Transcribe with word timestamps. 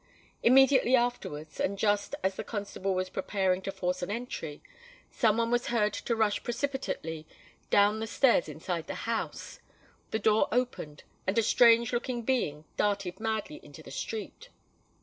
Immediately 0.41 0.95
afterwards, 0.95 1.59
and 1.59 1.77
just 1.77 2.15
as 2.23 2.33
the 2.33 2.43
constable 2.43 2.95
was 2.95 3.07
preparing 3.07 3.61
to 3.61 3.71
force 3.71 4.01
an 4.01 4.09
entry, 4.09 4.63
some 5.11 5.37
one 5.37 5.51
was 5.51 5.67
heard 5.67 5.93
to 5.93 6.15
rush 6.15 6.41
precipitately 6.41 7.27
down 7.69 7.99
the 7.99 8.07
stairs 8.07 8.49
inside 8.49 8.87
the 8.87 8.95
house: 9.05 9.59
the 10.09 10.17
door 10.17 10.47
opened, 10.51 11.03
and 11.27 11.37
a 11.37 11.43
strange 11.43 11.93
looking 11.93 12.23
being 12.23 12.65
darted 12.77 13.19
madly 13.19 13.59
into 13.61 13.83
the 13.83 13.91
street. 13.91 14.49